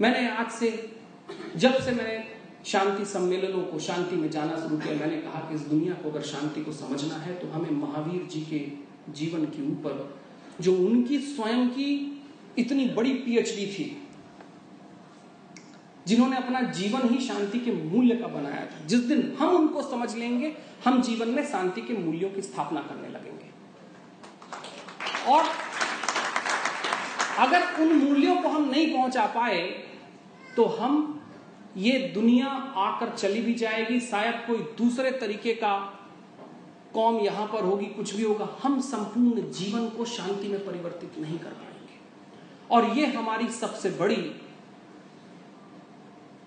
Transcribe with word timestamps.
मैंने 0.00 0.28
आज 0.30 0.50
से, 0.50 0.70
जब 1.56 1.74
से 1.82 1.92
मैंने 1.92 2.24
शांति 2.66 3.04
सम्मेलनों 3.04 3.62
को 3.62 3.78
शांति 3.78 4.16
में 4.16 4.30
जाना 4.30 4.56
शुरू 4.56 4.76
किया, 4.78 4.94
मैंने 4.94 5.16
कहा 5.16 5.40
कि 5.40 5.54
इस 5.54 5.60
दुनिया 5.60 5.94
को 5.94 6.10
अगर 6.10 6.22
शांति 6.22 6.60
को 6.60 6.72
समझना 6.72 7.16
है 7.16 7.34
तो 7.34 7.48
हमें 7.48 7.70
महावीर 7.70 8.22
जी 8.22 8.40
के 8.40 8.58
जीवन 9.12 9.44
के 9.46 9.62
ऊपर, 9.62 10.18
जो 10.60 10.74
उनकी 10.78 11.18
स्वयं 11.18 11.68
की 11.68 12.22
इतनी 12.58 12.88
बड़ी 12.88 13.12
पीएचडी 13.14 13.66
थी, 13.66 14.02
जिन्होंने 16.06 16.36
अपना 16.36 16.60
जीवन 16.70 17.08
ही 17.08 17.20
शांति 17.26 17.58
के 17.58 17.72
मूल्य 17.72 18.16
का 18.16 18.26
बनाया 18.26 18.66
था। 18.66 18.84
जिस 18.86 19.00
दिन 19.00 19.36
हम 19.38 19.56
उनको 19.56 19.82
समझ 19.82 20.14
लेंगे, 20.16 20.52
हम 20.84 21.00
जीवन 21.02 21.28
में 21.28 21.46
शांति 21.46 21.80
के 21.80 21.94
मूल्यों 21.94 22.30
की 22.30 22.42
स्थापना 22.42 22.80
करने 22.80 23.08
लगेंगे। 23.08 23.50
और 25.28 25.44
अगर 27.38 27.82
उन 27.82 27.92
मूल्यों 27.94 28.36
को 28.36 28.48
हम 28.48 28.68
नहीं 28.70 28.86
पहुँचा 28.92 29.26
पाए 29.34 29.60
तो 30.56 30.64
हम 30.76 31.12
ये 31.76 31.98
दुनिया 32.14 32.46
आकर 32.78 33.14
चली 33.16 33.40
भी 33.42 33.54
जाएगी, 33.54 34.00
शायद 34.00 34.34
कोई 34.46 34.58
दूसरे 34.78 35.10
तरीके 35.12 35.54
का 35.54 35.76
कौम 36.94 37.18
यहाँ 37.20 37.46
पर 37.46 37.64
होगी, 37.64 37.86
कुछ 37.86 38.14
भी 38.14 38.22
होगा। 38.22 38.48
हम 38.62 38.80
संपूर्ण 38.80 39.50
जीवन 39.52 39.88
को 39.88 40.04
शांति 40.06 40.48
में 40.48 40.64
परिवर्तित 40.66 41.18
नहीं 41.18 41.38
कर 41.38 41.50
पाएँगे। 41.50 41.98
और 42.70 42.96
ये 42.98 43.06
हमारी 43.06 43.48
सबसे 43.50 43.90
बड़ी 43.90 44.32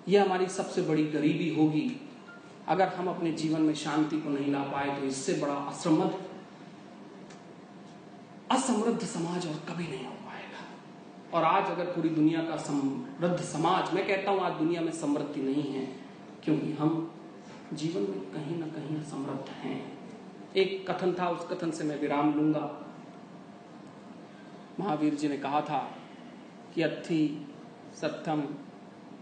यह 0.07 0.23
हमारी 0.23 0.47
सबसे 0.49 0.81
बड़ी 0.81 1.03
गरीबी 1.07 1.49
होगी। 1.55 1.91
अगर 2.67 2.87
हम 2.87 3.07
अपने 3.09 3.31
जीवन 3.33 3.61
में 3.61 3.73
शांति 3.75 4.17
को 4.21 4.29
नहीं 4.29 4.51
ला 4.51 4.63
पाए 4.71 4.99
तो 4.99 5.05
इससे 5.07 5.33
बड़ा 5.33 5.53
असमृद्ध 5.53 6.17
असमृद्ध 8.51 9.05
समाज 9.05 9.47
और 9.47 9.53
कभी 9.69 9.83
नहीं 9.83 10.05
हो 10.05 10.11
पाएगा 10.13 10.28
और 11.33 11.43
आज 11.43 11.69
अगर 11.71 11.85
पूरी 11.85 12.09
दुनिया 12.09 12.41
का 12.41 12.55
समृद्ध 12.57 13.37
समाज, 13.37 13.93
मैं 13.93 14.07
कहता 14.07 14.31
हूँ 14.31 14.41
आज 14.41 14.53
दुनिया 14.53 14.81
में 14.81 14.91
समृद्धि 14.91 15.41
नहीं 15.41 15.63
है, 15.63 15.85
क्योंकि 16.43 16.71
हम 16.71 17.11
जीवन 17.73 18.01
में 18.01 18.19
कहीं 18.33 18.57
ना 18.59 18.67
कहीं 18.67 19.01
समृद्ध 19.03 19.49
हैं। 19.49 19.81
एक 20.55 20.89
कथन 20.89 21.13
था, 21.13 21.29
उस 21.29 21.47
कथन 21.47 21.71
से 21.71 21.83
मैं 21.83 21.99
विराम 22.01 22.33
लूँगा। 22.33 22.69
महावीर 24.79 25.15
जी 25.15 25.27
ने 25.27 25.37
कहा 25.37 25.61
था 25.61 25.79
कि 26.75 26.81
अथी 26.81 27.47
सत्यम 28.01 28.41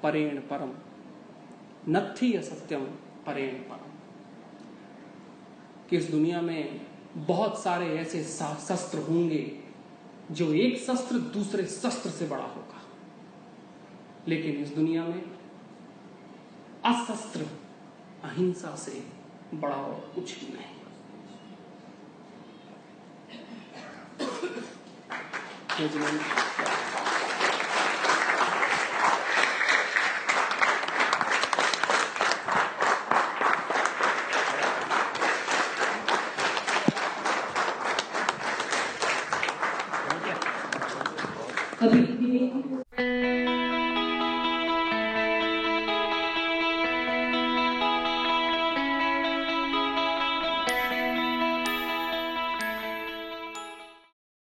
परेण 0.03 0.39
परम 0.42 0.71
नथी 1.89 2.33
असत्यम 2.33 2.83
परेण 3.25 3.53
परम 3.69 3.95
कि 5.89 5.97
इस 5.97 6.09
दुनिया 6.11 6.42
में 6.42 6.81
बहुत 7.17 7.64
सारे 7.64 7.86
ऐसे 7.97 8.23
शस्त्र 8.23 8.99
होंगे 8.99 9.44
जो 10.31 10.53
एक 10.53 10.78
शस्त्र 10.78 11.17
दूसरे 11.17 11.66
शस्त्र 11.66 12.09
से 12.09 12.28
बड़ा 12.28 12.44
होगा। 12.44 12.81
लेकिन 14.28 14.56
इस 14.56 14.70
दुनिया 14.70 15.03
में 15.03 15.22
अशस्त्र, 16.86 17.47
अहिंसा 18.23 18.75
से 18.75 19.08
बड़ा 19.53 19.75
और 19.75 20.11
कुछ 20.16 20.44
नहीं। 20.44 20.78
Thank 25.78 25.95
नहीं 25.95 26.46
अभी 41.81 42.86